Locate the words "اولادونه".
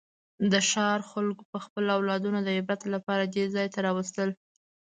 1.97-2.39